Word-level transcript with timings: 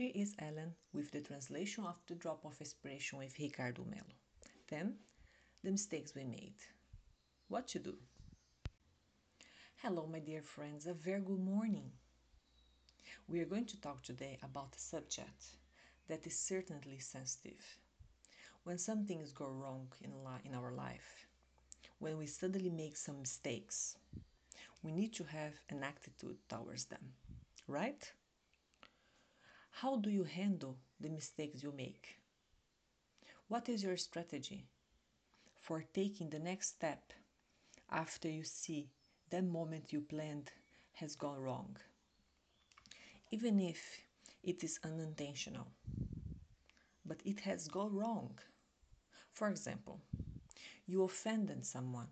Here 0.00 0.12
is 0.14 0.34
Ellen 0.38 0.74
with 0.94 1.10
the 1.10 1.20
translation 1.20 1.84
of 1.84 1.94
The 2.06 2.14
Drop 2.14 2.46
of 2.46 2.58
Inspiration 2.58 3.18
with 3.18 3.38
Ricardo 3.38 3.84
Melo. 3.84 4.14
Then, 4.66 4.94
the 5.62 5.72
mistakes 5.72 6.14
we 6.14 6.24
made. 6.24 6.54
What 7.48 7.68
to 7.68 7.80
do? 7.80 7.96
Hello, 9.82 10.08
my 10.10 10.20
dear 10.20 10.40
friends, 10.40 10.86
a 10.86 10.94
very 10.94 11.20
good 11.20 11.38
morning. 11.38 11.92
We 13.28 13.40
are 13.40 13.44
going 13.44 13.66
to 13.66 13.80
talk 13.82 14.02
today 14.02 14.38
about 14.42 14.74
a 14.74 14.80
subject 14.80 15.44
that 16.08 16.26
is 16.26 16.34
certainly 16.34 16.98
sensitive. 16.98 17.62
When 18.64 18.78
some 18.78 19.04
things 19.04 19.32
go 19.32 19.50
wrong 19.50 19.92
in, 20.02 20.12
in 20.46 20.54
our 20.54 20.72
life, 20.72 21.26
when 21.98 22.16
we 22.16 22.26
suddenly 22.26 22.70
make 22.70 22.96
some 22.96 23.20
mistakes, 23.20 23.98
we 24.82 24.92
need 24.92 25.12
to 25.16 25.24
have 25.24 25.52
an 25.68 25.84
attitude 25.84 26.38
towards 26.48 26.86
them, 26.86 27.12
right? 27.68 28.10
How 29.70 29.96
do 29.96 30.10
you 30.10 30.24
handle 30.24 30.76
the 31.00 31.08
mistakes 31.08 31.62
you 31.62 31.72
make? 31.72 32.20
What 33.48 33.68
is 33.68 33.82
your 33.82 33.96
strategy 33.96 34.66
for 35.60 35.84
taking 35.94 36.30
the 36.30 36.38
next 36.38 36.68
step 36.68 37.12
after 37.90 38.28
you 38.28 38.44
see 38.44 38.90
that 39.30 39.44
moment 39.44 39.92
you 39.92 40.00
planned 40.00 40.52
has 40.92 41.16
gone 41.16 41.40
wrong? 41.40 41.76
Even 43.30 43.60
if 43.60 44.00
it 44.42 44.62
is 44.62 44.78
unintentional, 44.84 45.66
but 47.04 47.20
it 47.24 47.40
has 47.40 47.68
gone 47.68 47.94
wrong. 47.94 48.38
For 49.32 49.48
example, 49.48 50.00
you 50.86 51.04
offended 51.04 51.64
someone. 51.64 52.08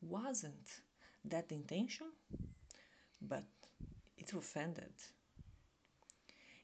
Wasn't 0.00 0.68
that 1.24 1.48
the 1.48 1.54
intention? 1.54 2.08
But 3.20 3.44
it 4.16 4.32
offended. 4.32 4.92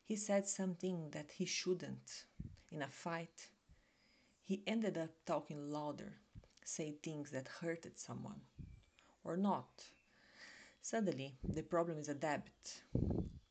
He 0.06 0.14
said 0.14 0.46
something 0.46 1.10
that 1.10 1.32
he 1.32 1.44
shouldn't 1.44 2.26
in 2.70 2.80
a 2.82 2.86
fight. 2.86 3.48
He 4.44 4.62
ended 4.64 4.96
up 4.96 5.10
talking 5.26 5.68
louder, 5.68 6.12
say 6.64 6.92
things 7.02 7.32
that 7.32 7.48
hurted 7.48 7.98
someone. 7.98 8.40
Or 9.24 9.36
not. 9.36 9.82
Suddenly, 10.80 11.36
the 11.42 11.64
problem 11.64 11.98
is 11.98 12.08
a 12.08 12.14
debt. 12.14 12.48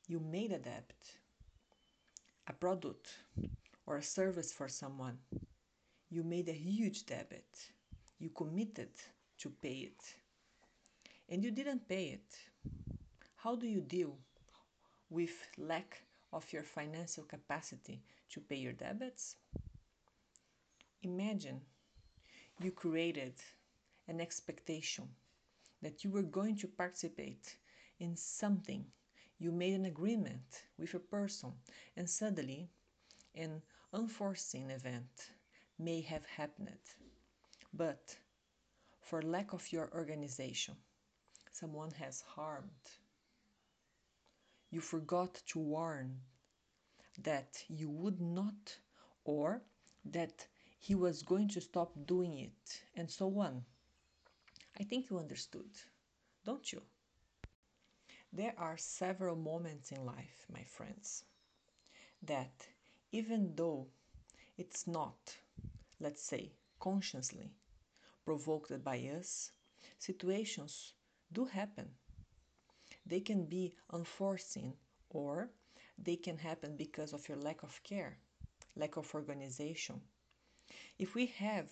You 0.07 0.21
made 0.21 0.53
a 0.53 0.59
debt, 0.59 0.93
a 2.47 2.53
product, 2.53 3.09
or 3.85 3.97
a 3.97 4.01
service 4.01 4.53
for 4.53 4.69
someone. 4.69 5.17
You 6.09 6.23
made 6.23 6.47
a 6.47 6.53
huge 6.53 7.05
debit. 7.05 7.73
You 8.17 8.29
committed 8.29 8.93
to 9.39 9.49
pay 9.49 9.89
it. 9.91 10.15
And 11.27 11.43
you 11.43 11.51
didn't 11.51 11.89
pay 11.89 12.05
it. 12.17 12.37
How 13.35 13.57
do 13.57 13.67
you 13.67 13.81
deal 13.81 14.17
with 15.09 15.35
lack 15.57 16.01
of 16.33 16.51
your 16.51 16.63
financial 16.63 17.23
capacity 17.23 18.01
to 18.29 18.39
pay 18.39 18.55
your 18.55 18.73
debits? 18.73 19.35
Imagine 21.03 21.61
you 22.61 22.71
created 22.71 23.33
an 24.07 24.21
expectation 24.21 25.07
that 25.81 26.03
you 26.03 26.09
were 26.09 26.23
going 26.23 26.57
to 26.57 26.67
participate 26.67 27.55
in 27.99 28.15
something. 28.15 28.85
You 29.39 29.51
made 29.51 29.73
an 29.73 29.85
agreement 29.85 30.63
with 30.79 30.93
a 30.93 30.99
person, 30.99 31.53
and 31.97 32.09
suddenly 32.09 32.69
an 33.35 33.61
unforeseen 33.93 34.71
event 34.71 35.31
may 35.77 36.01
have 36.01 36.25
happened. 36.25 36.85
But 37.73 38.15
for 39.01 39.21
lack 39.21 39.53
of 39.53 39.71
your 39.71 39.89
organization, 39.93 40.75
someone 41.51 41.91
has 41.91 42.21
harmed 42.21 42.71
you 44.75 44.81
forgot 44.81 45.33
to 45.47 45.57
warn 45.57 46.19
that 47.23 47.63
you 47.69 47.89
would 47.89 48.19
not 48.19 48.77
or 49.23 49.61
that 50.03 50.45
he 50.79 50.93
was 50.93 51.23
going 51.23 51.47
to 51.47 51.61
stop 51.61 51.91
doing 52.05 52.37
it 52.39 52.81
and 52.97 53.09
so 53.09 53.39
on. 53.39 53.63
I 54.77 54.83
think 54.83 55.09
you 55.09 55.17
understood, 55.17 55.71
don't 56.45 56.73
you? 56.73 56.81
There 58.33 58.53
are 58.57 58.75
several 58.77 59.37
moments 59.37 59.93
in 59.93 60.05
life, 60.05 60.45
my 60.51 60.63
friends, 60.65 61.23
that 62.23 62.67
even 63.13 63.53
though 63.55 63.87
it's 64.57 64.87
not, 64.87 65.37
let's 66.01 66.21
say, 66.21 66.51
consciously 66.81 67.49
provoked 68.25 68.83
by 68.83 68.97
us, 69.17 69.51
situations 69.99 70.91
do 71.31 71.45
happen 71.45 71.87
they 73.05 73.19
can 73.19 73.45
be 73.45 73.73
unforeseen 73.91 74.73
or 75.09 75.49
they 75.97 76.15
can 76.15 76.37
happen 76.37 76.75
because 76.75 77.13
of 77.13 77.27
your 77.29 77.37
lack 77.37 77.63
of 77.63 77.81
care, 77.83 78.17
lack 78.75 78.97
of 78.97 79.13
organization. 79.13 80.01
If 80.97 81.15
we 81.15 81.27
have 81.37 81.71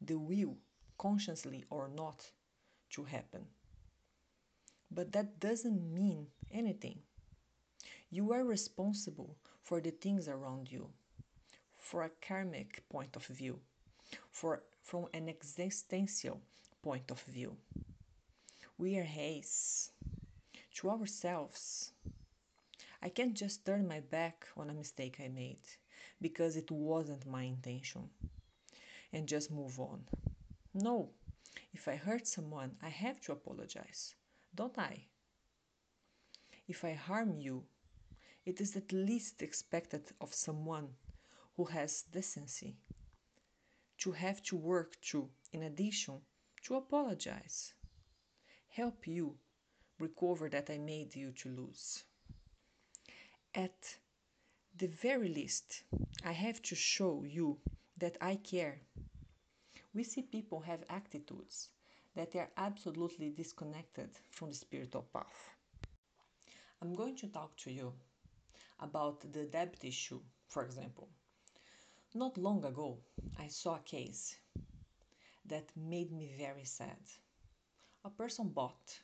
the 0.00 0.18
will, 0.18 0.56
consciously 0.98 1.64
or 1.70 1.88
not, 1.88 2.30
to 2.90 3.04
happen, 3.04 3.46
but 4.90 5.12
that 5.12 5.40
doesn't 5.40 5.92
mean 5.92 6.26
anything. 6.52 7.00
You 8.10 8.32
are 8.32 8.44
responsible 8.44 9.36
for 9.62 9.80
the 9.80 9.90
things 9.90 10.28
around 10.28 10.70
you, 10.72 10.88
for 11.76 12.02
a 12.04 12.10
karmic 12.26 12.82
point 12.88 13.16
of 13.16 13.26
view, 13.26 13.60
for 14.30 14.62
from 14.82 15.06
an 15.12 15.28
existential 15.28 16.40
point 16.82 17.10
of 17.10 17.20
view. 17.22 17.56
We 18.78 18.96
are 18.98 19.04
haze 19.04 19.90
to 20.78 20.90
ourselves. 20.90 21.90
I 23.02 23.08
can't 23.08 23.34
just 23.34 23.66
turn 23.66 23.88
my 23.88 23.98
back 23.98 24.46
on 24.56 24.70
a 24.70 24.74
mistake 24.74 25.16
I 25.18 25.26
made 25.26 25.66
because 26.22 26.56
it 26.56 26.70
wasn't 26.70 27.26
my 27.26 27.42
intention 27.42 28.08
and 29.12 29.26
just 29.26 29.50
move 29.50 29.80
on. 29.80 30.04
No, 30.74 31.10
if 31.72 31.88
I 31.88 31.96
hurt 31.96 32.28
someone, 32.28 32.76
I 32.80 32.90
have 32.90 33.20
to 33.22 33.32
apologize, 33.32 34.14
don't 34.54 34.78
I? 34.78 35.06
If 36.68 36.84
I 36.84 36.92
harm 36.92 37.34
you, 37.34 37.64
it 38.46 38.60
is 38.60 38.76
at 38.76 38.92
least 38.92 39.42
expected 39.42 40.04
of 40.20 40.32
someone 40.32 40.90
who 41.56 41.64
has 41.64 42.02
decency 42.02 42.76
to 43.98 44.12
have 44.12 44.44
to 44.44 44.54
work 44.54 45.00
to, 45.10 45.28
in 45.52 45.64
addition, 45.64 46.20
to 46.62 46.76
apologize, 46.76 47.74
help 48.68 49.08
you 49.08 49.34
recover 49.98 50.48
that 50.48 50.70
I 50.70 50.78
made 50.78 51.14
you 51.14 51.32
to 51.32 51.48
lose. 51.48 52.04
At 53.54 53.96
the 54.76 54.86
very 54.86 55.28
least, 55.28 55.82
I 56.24 56.32
have 56.32 56.62
to 56.62 56.74
show 56.74 57.24
you 57.24 57.58
that 57.98 58.16
I 58.20 58.36
care. 58.36 58.80
We 59.94 60.04
see 60.04 60.22
people 60.22 60.60
have 60.60 60.84
attitudes 60.88 61.68
that 62.14 62.32
they 62.32 62.38
are 62.40 62.50
absolutely 62.56 63.30
disconnected 63.30 64.10
from 64.30 64.48
the 64.48 64.54
spiritual 64.54 65.06
path. 65.12 65.50
I'm 66.80 66.94
going 66.94 67.16
to 67.16 67.28
talk 67.28 67.56
to 67.58 67.72
you 67.72 67.92
about 68.80 69.20
the 69.32 69.44
debt 69.44 69.76
issue, 69.82 70.20
for 70.46 70.64
example. 70.64 71.08
Not 72.14 72.38
long 72.38 72.64
ago, 72.64 72.98
I 73.38 73.48
saw 73.48 73.76
a 73.76 73.80
case 73.80 74.36
that 75.46 75.70
made 75.76 76.12
me 76.12 76.30
very 76.38 76.64
sad. 76.64 76.98
A 78.04 78.10
person 78.10 78.48
bought 78.48 79.00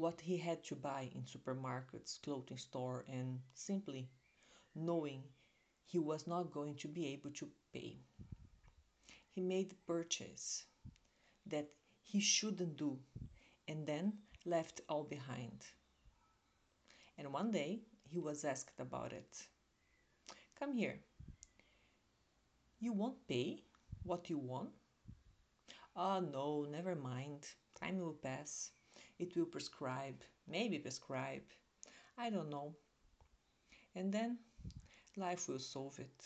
what 0.00 0.18
he 0.22 0.38
had 0.38 0.64
to 0.64 0.74
buy 0.74 1.10
in 1.14 1.22
supermarkets, 1.22 2.22
clothing 2.22 2.56
store, 2.56 3.04
and 3.06 3.38
simply 3.52 4.08
knowing 4.74 5.22
he 5.84 5.98
was 5.98 6.26
not 6.26 6.50
going 6.50 6.74
to 6.76 6.88
be 6.88 7.08
able 7.08 7.30
to 7.30 7.46
pay. 7.74 7.98
He 9.28 9.42
made 9.42 9.74
purchase 9.86 10.64
that 11.46 11.68
he 12.02 12.18
shouldn't 12.20 12.78
do 12.78 12.98
and 13.68 13.86
then 13.86 14.14
left 14.46 14.80
all 14.88 15.04
behind. 15.04 15.66
And 17.18 17.30
one 17.30 17.50
day 17.50 17.80
he 18.08 18.18
was 18.18 18.44
asked 18.44 18.80
about 18.80 19.12
it. 19.12 19.46
Come 20.58 20.72
here. 20.72 20.98
You 22.80 22.94
won't 22.94 23.28
pay 23.28 23.62
what 24.04 24.30
you 24.30 24.38
want? 24.38 24.70
Ah, 25.94 26.16
oh, 26.16 26.20
no, 26.20 26.66
never 26.70 26.94
mind. 26.94 27.46
Time 27.78 27.98
will 27.98 28.14
pass. 28.14 28.70
It 29.20 29.36
will 29.36 29.44
prescribe, 29.44 30.22
maybe 30.48 30.78
prescribe, 30.78 31.42
I 32.16 32.30
don't 32.30 32.48
know. 32.48 32.74
And 33.94 34.10
then 34.10 34.38
life 35.14 35.46
will 35.46 35.58
solve 35.58 35.98
it. 35.98 36.24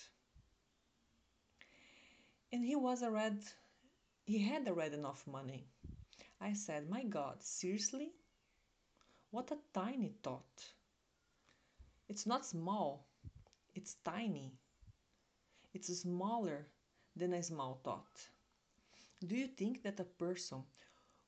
And 2.53 2.65
he 2.65 2.77
was 2.77 3.03
a 3.03 3.11
red, 3.11 3.43
he 4.25 4.39
had 4.39 4.69
already 4.69 4.95
enough 4.95 5.27
money. 5.27 5.67
I 6.41 6.53
said, 6.53 6.89
My 6.89 7.03
God, 7.03 7.43
seriously? 7.43 8.13
What 9.33 9.51
a 9.51 9.59
tiny 9.73 10.13
thought. 10.23 10.65
It's 12.09 12.27
not 12.27 12.47
small, 12.47 13.09
it's 13.75 13.97
tiny. 14.05 14.53
It's 15.73 15.89
smaller 15.99 16.69
than 17.17 17.33
a 17.33 17.43
small 17.43 17.81
thought. 17.83 18.29
Do 19.27 19.35
you 19.35 19.49
think 19.49 19.83
that 19.83 19.99
a 19.99 20.05
person 20.05 20.63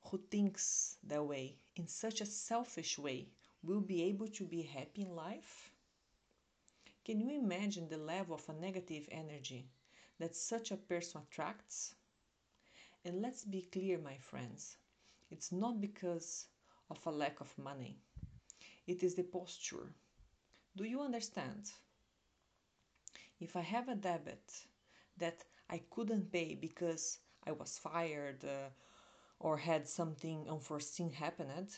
who 0.09 0.17
thinks 0.17 0.97
that 1.03 1.23
way 1.25 1.57
in 1.75 1.87
such 1.87 2.21
a 2.21 2.25
selfish 2.25 2.97
way 2.97 3.27
will 3.63 3.81
be 3.81 4.03
able 4.03 4.27
to 4.27 4.45
be 4.45 4.61
happy 4.61 5.01
in 5.01 5.15
life? 5.15 5.71
Can 7.05 7.19
you 7.19 7.39
imagine 7.39 7.87
the 7.89 7.97
level 7.97 8.35
of 8.35 8.49
a 8.49 8.53
negative 8.53 9.07
energy 9.11 9.69
that 10.19 10.35
such 10.35 10.71
a 10.71 10.77
person 10.77 11.21
attracts? 11.21 11.95
And 13.05 13.21
let's 13.21 13.43
be 13.43 13.61
clear, 13.71 13.97
my 13.97 14.17
friends, 14.17 14.77
it's 15.31 15.51
not 15.51 15.81
because 15.81 16.45
of 16.89 16.99
a 17.05 17.11
lack 17.11 17.39
of 17.41 17.57
money, 17.57 17.97
it 18.87 19.03
is 19.03 19.15
the 19.15 19.23
posture. 19.23 19.93
Do 20.75 20.83
you 20.83 21.01
understand? 21.01 21.71
If 23.39 23.55
I 23.55 23.61
have 23.61 23.87
a 23.87 23.95
debit 23.95 24.51
that 25.17 25.43
I 25.69 25.81
couldn't 25.89 26.31
pay 26.31 26.55
because 26.55 27.19
I 27.45 27.51
was 27.51 27.77
fired 27.77 28.43
uh, 28.43 28.69
or 29.39 29.57
had 29.57 29.87
something 29.87 30.49
unforeseen 30.49 31.11
happened, 31.11 31.77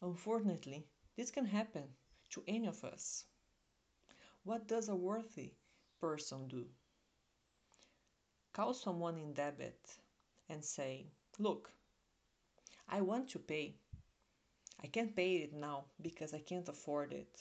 unfortunately, 0.00 0.86
this 1.16 1.30
can 1.30 1.46
happen 1.46 1.84
to 2.30 2.42
any 2.48 2.66
of 2.66 2.84
us. 2.84 3.24
What 4.44 4.66
does 4.66 4.88
a 4.88 4.96
worthy 4.96 5.52
person 6.00 6.48
do? 6.48 6.66
Call 8.52 8.74
someone 8.74 9.18
in 9.18 9.32
debit 9.32 9.98
and 10.48 10.64
say, 10.64 11.06
Look, 11.38 11.70
I 12.88 13.00
want 13.00 13.30
to 13.30 13.38
pay. 13.38 13.76
I 14.82 14.88
can't 14.88 15.14
pay 15.14 15.36
it 15.36 15.54
now 15.54 15.84
because 16.00 16.34
I 16.34 16.40
can't 16.40 16.68
afford 16.68 17.12
it. 17.12 17.40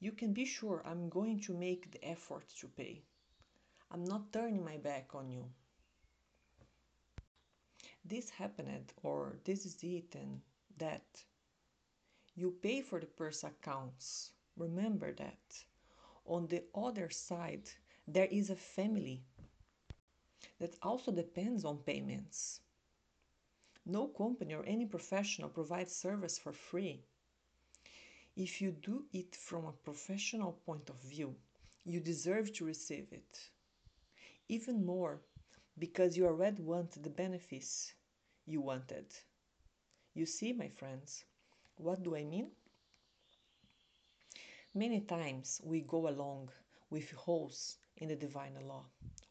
You 0.00 0.12
can 0.12 0.34
be 0.34 0.44
sure 0.44 0.82
I'm 0.84 1.08
going 1.08 1.40
to 1.42 1.54
make 1.54 1.90
the 1.92 2.04
effort 2.04 2.44
to 2.60 2.66
pay. 2.68 3.02
I'm 3.90 4.04
not 4.04 4.32
turning 4.32 4.64
my 4.64 4.76
back 4.76 5.14
on 5.14 5.30
you. 5.30 5.44
This 8.08 8.30
happened, 8.30 8.92
or 9.02 9.36
this 9.42 9.66
is 9.66 9.82
it, 9.82 10.14
and 10.14 10.40
that. 10.78 11.24
You 12.36 12.52
pay 12.62 12.80
for 12.80 13.00
the 13.00 13.06
purse 13.06 13.42
accounts. 13.42 14.30
Remember 14.56 15.12
that. 15.14 15.64
On 16.24 16.46
the 16.46 16.62
other 16.72 17.10
side, 17.10 17.68
there 18.06 18.28
is 18.30 18.50
a 18.50 18.54
family 18.54 19.24
that 20.60 20.76
also 20.82 21.10
depends 21.10 21.64
on 21.64 21.78
payments. 21.78 22.60
No 23.84 24.06
company 24.06 24.54
or 24.54 24.64
any 24.66 24.86
professional 24.86 25.48
provides 25.48 25.94
service 25.94 26.38
for 26.38 26.52
free. 26.52 27.02
If 28.36 28.60
you 28.60 28.70
do 28.70 29.04
it 29.12 29.34
from 29.34 29.64
a 29.64 29.72
professional 29.72 30.52
point 30.64 30.90
of 30.90 31.02
view, 31.02 31.34
you 31.84 31.98
deserve 31.98 32.52
to 32.52 32.66
receive 32.66 33.12
it. 33.12 33.50
Even 34.48 34.84
more, 34.86 35.20
because 35.78 36.16
you 36.16 36.26
already 36.26 36.62
want 36.62 37.02
the 37.02 37.10
benefits 37.10 37.92
you 38.46 38.60
wanted. 38.60 39.06
You 40.14 40.26
see, 40.26 40.52
my 40.52 40.68
friends, 40.68 41.24
what 41.76 42.02
do 42.02 42.16
I 42.16 42.24
mean? 42.24 42.48
Many 44.74 45.00
times 45.00 45.60
we 45.64 45.80
go 45.80 46.08
along 46.08 46.50
with 46.90 47.10
holes 47.12 47.78
in 47.96 48.08
the 48.08 48.16
divine 48.16 48.56
law, 48.66 48.84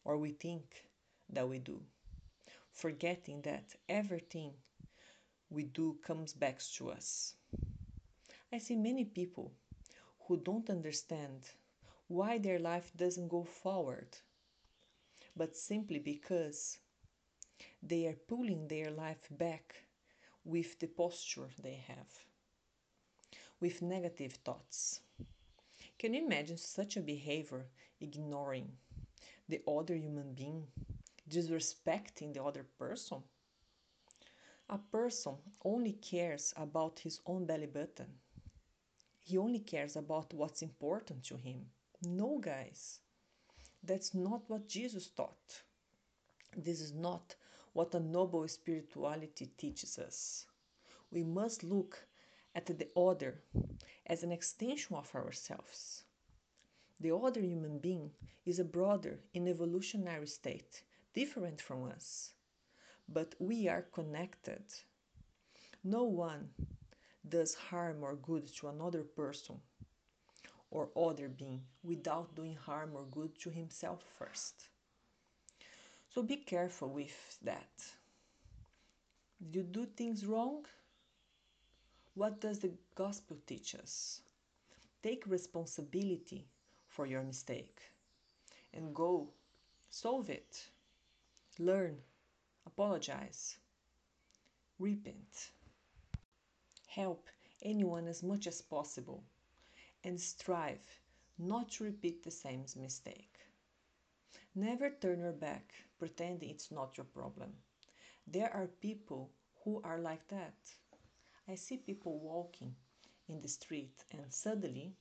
or 0.04 0.18
we 0.18 0.32
think 0.32 0.84
that 1.30 1.48
we 1.48 1.58
do, 1.58 1.80
forgetting 2.72 3.42
that 3.42 3.74
everything 3.88 4.52
we 5.50 5.64
do 5.64 5.96
comes 6.04 6.32
back 6.32 6.60
to 6.76 6.90
us. 6.90 7.34
I 8.52 8.58
see 8.58 8.76
many 8.76 9.04
people 9.04 9.52
who 10.26 10.36
don't 10.36 10.68
understand 10.70 11.50
why 12.08 12.38
their 12.38 12.58
life 12.58 12.90
doesn't 12.96 13.28
go 13.28 13.44
forward, 13.44 14.18
but 15.36 15.56
simply 15.56 15.98
because 15.98 16.78
they 17.86 18.06
are 18.06 18.16
pulling 18.28 18.68
their 18.68 18.90
life 18.90 19.28
back 19.30 19.84
with 20.44 20.78
the 20.80 20.88
posture 20.88 21.48
they 21.62 21.74
have, 21.86 22.26
with 23.60 23.82
negative 23.82 24.32
thoughts. 24.44 25.00
Can 25.98 26.14
you 26.14 26.24
imagine 26.24 26.58
such 26.58 26.96
a 26.96 27.00
behavior 27.00 27.66
ignoring 28.00 28.72
the 29.48 29.62
other 29.66 29.94
human 29.94 30.34
being, 30.34 30.66
disrespecting 31.28 32.32
the 32.34 32.42
other 32.44 32.64
person? 32.78 33.22
A 34.70 34.78
person 34.78 35.36
only 35.64 35.92
cares 35.92 36.54
about 36.56 37.00
his 37.00 37.20
own 37.26 37.46
belly 37.46 37.66
button 37.66 38.18
he 39.22 39.36
only 39.38 39.58
cares 39.58 39.96
about 39.96 40.32
what's 40.34 40.62
important 40.62 41.24
to 41.24 41.36
him. 41.36 41.66
No, 42.02 42.38
guys, 42.38 43.00
that's 43.82 44.14
not 44.14 44.48
what 44.48 44.68
Jesus 44.68 45.08
taught. 45.08 45.62
This 46.56 46.80
is 46.80 46.92
not 46.92 47.36
what 47.76 47.94
a 47.94 48.00
noble 48.00 48.48
spirituality 48.48 49.50
teaches 49.58 49.98
us. 49.98 50.46
We 51.10 51.22
must 51.22 51.62
look 51.62 52.06
at 52.54 52.64
the 52.64 52.88
other 52.96 53.42
as 54.06 54.22
an 54.22 54.32
extension 54.32 54.96
of 54.96 55.14
ourselves. 55.14 56.04
The 57.00 57.14
other 57.14 57.42
human 57.42 57.78
being 57.78 58.12
is 58.46 58.58
a 58.58 58.64
brother 58.64 59.20
in 59.34 59.46
evolutionary 59.46 60.26
state, 60.26 60.84
different 61.12 61.60
from 61.60 61.84
us. 61.84 62.30
But 63.10 63.34
we 63.38 63.68
are 63.68 63.82
connected. 63.92 64.64
No 65.84 66.04
one 66.04 66.48
does 67.28 67.52
harm 67.52 67.98
or 68.02 68.16
good 68.16 68.46
to 68.56 68.68
another 68.68 69.02
person 69.02 69.56
or 70.70 70.88
other 70.96 71.28
being 71.28 71.60
without 71.84 72.34
doing 72.34 72.54
harm 72.54 72.92
or 72.94 73.04
good 73.10 73.38
to 73.40 73.50
himself 73.50 74.02
first. 74.18 74.68
So 76.16 76.22
be 76.22 76.36
careful 76.36 76.88
with 76.88 77.38
that. 77.42 77.84
You 79.52 79.62
do 79.62 79.84
things 79.84 80.24
wrong? 80.24 80.64
What 82.14 82.40
does 82.40 82.60
the 82.60 82.72
gospel 82.94 83.36
teach 83.46 83.74
us? 83.74 84.22
Take 85.02 85.26
responsibility 85.26 86.46
for 86.88 87.04
your 87.04 87.22
mistake 87.22 87.82
and 88.72 88.94
go 88.94 89.28
solve 89.90 90.30
it. 90.30 90.70
Learn, 91.58 91.98
apologize, 92.64 93.58
repent 94.78 95.50
help 96.86 97.26
anyone 97.60 98.08
as 98.08 98.22
much 98.22 98.46
as 98.46 98.62
possible, 98.62 99.22
and 100.02 100.18
strive 100.18 100.98
not 101.38 101.70
to 101.72 101.84
repeat 101.84 102.22
the 102.24 102.30
same 102.30 102.64
mistake. 102.74 103.35
Never 104.58 104.88
turn 104.88 105.20
your 105.20 105.32
back 105.32 105.74
pretend 105.98 106.42
it's 106.42 106.72
not 106.72 106.96
your 106.96 107.04
problem. 107.04 107.52
There 108.26 108.50
are 108.54 108.68
people 108.80 109.30
who 109.62 109.82
are 109.84 109.98
like 109.98 110.26
that. 110.28 110.56
I 111.46 111.56
see 111.56 111.76
people 111.76 112.18
walking 112.20 112.74
in 113.28 113.42
the 113.42 113.48
street 113.48 114.02
and 114.10 114.32
suddenly 114.32 114.94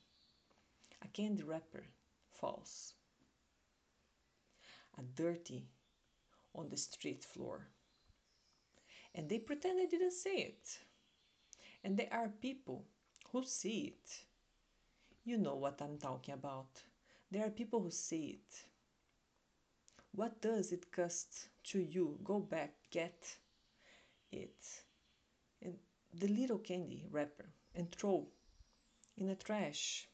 a 1.02 1.08
candy 1.08 1.44
wrapper 1.44 1.86
falls. 2.34 2.96
A 5.00 5.04
dirty 5.04 5.70
on 6.54 6.68
the 6.68 6.76
street 6.76 7.24
floor. 7.24 7.66
And 9.14 9.30
they 9.30 9.40
pretend 9.40 9.80
they 9.80 9.86
didn't 9.86 10.12
see 10.12 10.52
it. 10.52 10.80
And 11.82 11.96
there 11.96 12.12
are 12.12 12.28
people 12.42 12.84
who 13.32 13.46
see 13.46 13.96
it. 13.96 14.26
You 15.24 15.38
know 15.38 15.56
what 15.56 15.82
I'm 15.82 15.98
talking 15.98 16.34
about. 16.34 16.84
There 17.32 17.46
are 17.46 17.50
people 17.50 17.80
who 17.80 17.92
see 17.92 18.42
it. 18.42 18.66
What 20.16 20.42
does 20.42 20.72
it 20.72 20.94
cost 20.94 21.50
to 21.66 21.80
you? 21.80 22.18
Go 22.24 22.40
back, 22.40 22.74
get 22.90 23.36
it, 24.32 24.66
and 25.62 25.78
the 26.14 26.30
little 26.30 26.60
candy 26.60 27.06
wrapper, 27.12 27.50
and 27.76 27.92
throw 27.92 28.26
in 29.18 29.28
a 29.28 29.36
trash. 29.36 30.08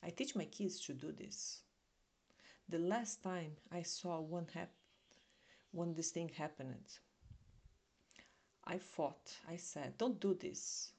I 0.00 0.10
teach 0.10 0.36
my 0.36 0.44
kids 0.44 0.78
to 0.86 0.94
do 0.94 1.10
this. 1.10 1.62
The 2.68 2.78
last 2.78 3.20
time 3.20 3.56
I 3.72 3.82
saw 3.82 4.20
one 4.20 4.46
hap- 4.54 4.70
when 5.72 5.94
this 5.94 6.12
thing 6.12 6.28
happened, 6.28 6.86
I 8.62 8.78
fought. 8.78 9.36
I 9.48 9.56
said, 9.56 9.98
don't 9.98 10.20
do 10.20 10.34
this. 10.34 10.92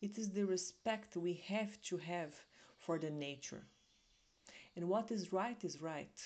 It 0.00 0.16
is 0.16 0.30
the 0.30 0.46
respect 0.46 1.18
we 1.18 1.34
have 1.48 1.82
to 1.82 1.98
have 1.98 2.34
for 2.78 2.98
the 2.98 3.10
nature. 3.10 3.66
And 4.74 4.88
what 4.88 5.10
is 5.10 5.34
right 5.34 5.62
is 5.62 5.82
right. 5.82 6.18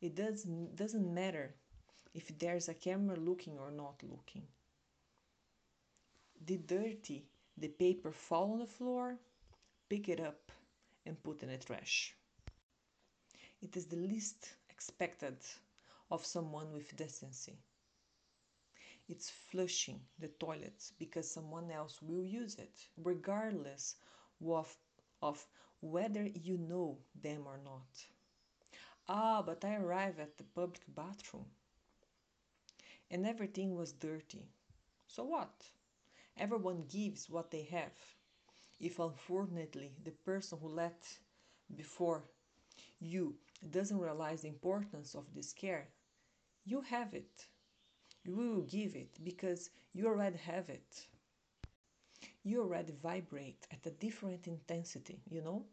It 0.00 0.14
does, 0.14 0.44
doesn't 0.44 1.12
matter 1.12 1.54
if 2.14 2.38
there's 2.38 2.68
a 2.68 2.74
camera 2.74 3.16
looking 3.16 3.58
or 3.58 3.70
not 3.70 4.02
looking. 4.02 4.46
The 6.46 6.56
dirty, 6.58 7.26
the 7.56 7.68
paper 7.68 8.12
fall 8.12 8.52
on 8.52 8.60
the 8.60 8.66
floor, 8.66 9.18
pick 9.88 10.08
it 10.08 10.20
up 10.20 10.52
and 11.04 11.22
put 11.22 11.42
in 11.42 11.48
the 11.48 11.58
trash. 11.58 12.14
It 13.60 13.76
is 13.76 13.86
the 13.86 13.96
least 13.96 14.54
expected 14.70 15.36
of 16.10 16.24
someone 16.24 16.72
with 16.72 16.96
decency. 16.96 17.58
It's 19.08 19.30
flushing 19.30 20.00
the 20.18 20.28
toilets 20.28 20.92
because 20.98 21.28
someone 21.30 21.70
else 21.70 22.00
will 22.02 22.24
use 22.24 22.56
it, 22.56 22.86
regardless 22.96 23.96
of, 24.40 24.76
of 25.22 25.44
whether 25.80 26.26
you 26.26 26.58
know 26.58 26.98
them 27.20 27.46
or 27.46 27.58
not. 27.64 27.88
Ah, 29.08 29.42
but 29.42 29.64
I 29.64 29.74
arrived 29.74 30.20
at 30.20 30.38
the 30.38 30.44
public 30.44 30.82
bathroom 30.94 31.50
and 33.10 33.26
everything 33.26 33.74
was 33.76 33.92
dirty. 33.92 34.46
So 35.06 35.24
what? 35.24 35.70
Everyone 36.38 36.84
gives 36.88 37.30
what 37.30 37.50
they 37.50 37.64
have. 37.64 37.92
If 38.80 38.98
unfortunately 38.98 39.92
the 40.04 40.12
person 40.12 40.58
who 40.60 40.68
let 40.68 41.06
before 41.76 42.24
you 43.00 43.36
doesn't 43.70 43.98
realize 44.00 44.42
the 44.42 44.48
importance 44.48 45.14
of 45.14 45.34
this 45.34 45.52
care, 45.52 45.88
you 46.64 46.82
have 46.82 47.14
it. 47.14 47.46
You 48.24 48.36
will 48.36 48.62
give 48.62 48.96
it 48.96 49.18
because 49.24 49.70
you 49.94 50.06
already 50.06 50.38
have 50.38 50.70
it. 50.70 51.06
You 52.42 52.62
already 52.62 52.92
vibrate 52.94 53.68
at 53.70 53.86
a 53.86 53.92
different 53.92 54.48
intensity, 54.48 55.20
you 55.30 55.40
know? 55.40 55.66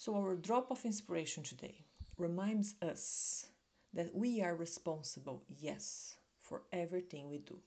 So, 0.00 0.16
our 0.16 0.34
drop 0.34 0.70
of 0.70 0.86
inspiration 0.86 1.42
today 1.42 1.74
reminds 2.16 2.74
us 2.80 3.44
that 3.92 4.14
we 4.14 4.40
are 4.40 4.54
responsible, 4.56 5.42
yes, 5.58 6.16
for 6.40 6.62
everything 6.72 7.28
we 7.28 7.36
do. 7.36 7.58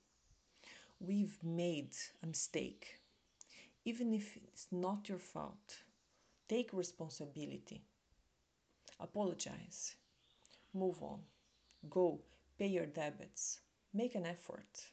We've 0.99 1.37
made 1.43 1.95
a 2.23 2.25
mistake, 2.25 2.97
even 3.85 4.13
if 4.15 4.35
it's 4.35 4.65
not 4.71 5.07
your 5.07 5.19
fault. 5.19 5.77
Take 6.49 6.73
responsibility, 6.73 7.83
apologize, 8.99 9.93
move 10.73 11.03
on, 11.03 11.19
go, 11.87 12.19
pay 12.57 12.65
your 12.65 12.87
debits, 12.87 13.59
make 13.93 14.15
an 14.15 14.25
effort. 14.25 14.87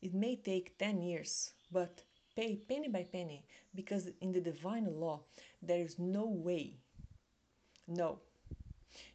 It 0.00 0.14
may 0.14 0.36
take 0.36 0.78
10 0.78 1.02
years, 1.02 1.52
but 1.70 2.02
pay 2.36 2.56
penny 2.68 2.88
by 2.88 3.02
penny 3.02 3.42
because 3.74 4.10
in 4.20 4.30
the 4.30 4.40
divine 4.40 4.86
law 5.00 5.20
there 5.62 5.80
is 5.80 5.98
no 5.98 6.26
way. 6.26 6.74
No. 7.88 8.18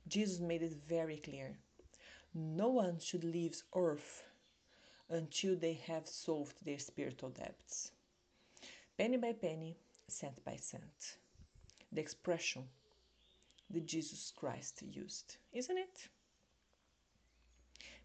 Jesus 0.07 0.39
made 0.39 0.63
it 0.63 0.75
very 0.89 1.17
clear. 1.17 1.57
No 2.33 2.69
one 2.69 2.99
should 2.99 3.23
leave 3.23 3.61
earth 3.75 4.23
until 5.09 5.55
they 5.55 5.73
have 5.87 6.07
solved 6.07 6.55
their 6.65 6.79
spiritual 6.79 7.29
debts. 7.29 7.91
Penny 8.97 9.17
by 9.17 9.33
penny, 9.33 9.77
cent 10.07 10.43
by 10.45 10.55
cent. 10.55 11.17
The 11.91 12.01
expression 12.01 12.63
that 13.69 13.85
Jesus 13.85 14.31
Christ 14.35 14.81
used, 14.81 15.37
isn't 15.53 15.77
it? 15.77 16.07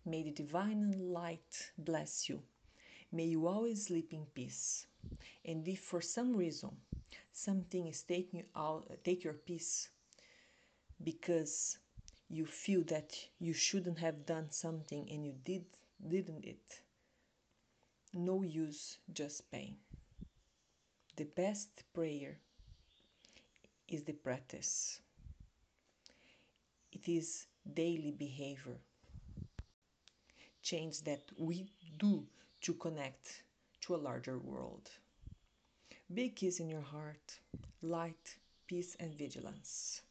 May 0.05 0.23
the 0.23 0.31
divine 0.31 1.13
light 1.13 1.71
bless 1.79 2.29
you. 2.29 2.43
May 3.13 3.25
you 3.25 3.47
always 3.47 3.87
sleep 3.87 4.13
in 4.13 4.27
peace. 4.35 4.87
And 5.45 5.67
if 5.69 5.81
for 5.81 6.01
some 6.01 6.37
reason 6.37 6.71
something 7.33 7.87
is 7.87 8.03
taking 8.03 8.41
you 8.41 8.47
out 8.57 8.91
take 9.05 9.23
your 9.23 9.35
peace 9.35 9.91
because 11.05 11.79
you 12.31 12.47
feel 12.47 12.83
that 12.85 13.15
you 13.39 13.53
shouldn't 13.53 13.99
have 13.99 14.25
done 14.25 14.51
something 14.51 15.07
and 15.11 15.25
you 15.27 15.35
did 15.45 15.65
didn't 16.09 16.45
it 16.45 16.81
no 18.15 18.43
use 18.43 18.97
just 19.13 19.51
pain 19.51 19.77
the 21.17 21.25
best 21.25 21.69
prayer 21.95 22.39
is 23.89 24.05
the 24.05 24.13
practice. 24.13 25.01
It 26.93 27.09
is 27.09 27.47
daily 27.75 28.11
behavior. 28.11 28.77
Change 30.63 31.03
that 31.05 31.23
we 31.39 31.71
do 31.99 32.25
to 32.63 32.75
connect 32.75 33.43
to 33.83 33.95
a 33.95 34.05
larger 34.09 34.39
world. 34.39 34.91
Big 36.13 36.37
kiss 36.37 36.61
in 36.61 36.69
your 36.69 36.83
heart, 36.83 37.39
light, 37.83 38.37
peace, 38.67 38.97
and 39.01 39.15
vigilance. 39.15 40.03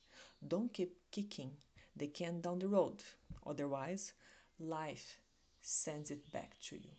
Don't 0.48 0.74
keep 0.74 0.96
kicking 1.12 1.52
the 1.96 2.08
can 2.08 2.42
down 2.42 2.60
the 2.60 2.68
road, 2.68 3.04
otherwise, 3.46 4.14
life 4.60 5.18
sends 5.62 6.12
it 6.12 6.32
back 6.32 6.60
to 6.62 6.76
you. 6.76 6.92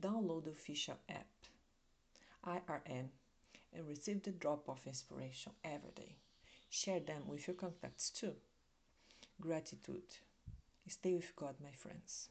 Download 0.00 0.44
the 0.44 0.50
official 0.50 0.98
app 1.08 1.26
IRM 2.46 3.08
and 3.72 3.88
receive 3.88 4.22
the 4.22 4.30
drop 4.32 4.68
of 4.68 4.86
inspiration 4.86 5.52
every 5.64 5.92
day. 5.94 6.14
Share 6.68 7.00
them 7.00 7.22
with 7.26 7.46
your 7.46 7.56
contacts 7.56 8.10
too. 8.10 8.34
Gratitude. 9.40 10.02
Stay 10.86 11.14
with 11.14 11.34
God, 11.36 11.54
my 11.62 11.72
friends. 11.72 12.28